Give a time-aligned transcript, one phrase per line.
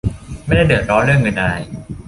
[0.45, 1.53] ไม่ได้เดือดร้อนเรื่องเงินอะไร